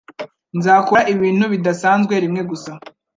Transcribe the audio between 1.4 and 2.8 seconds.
bidasanzwe rimwe gusa.